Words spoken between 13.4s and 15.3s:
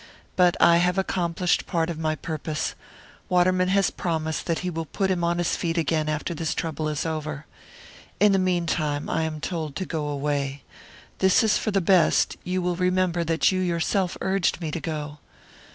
you yourself urged me to go.